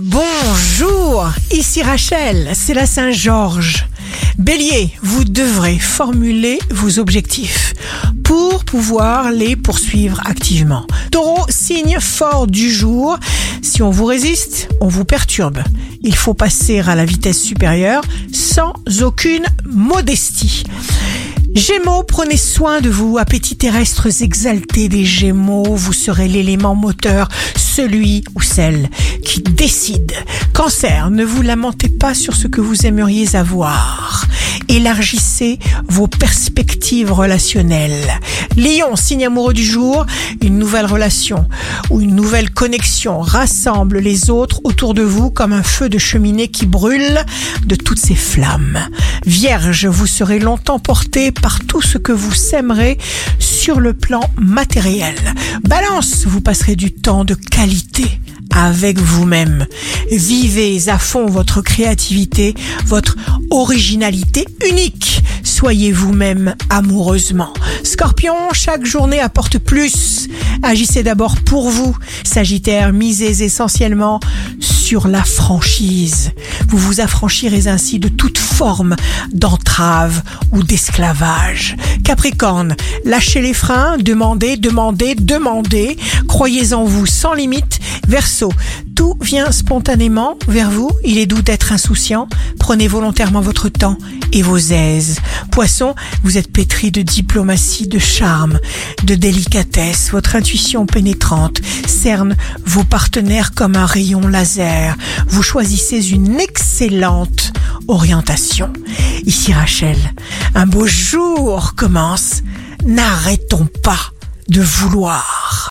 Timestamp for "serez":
25.92-26.28, 50.08-50.40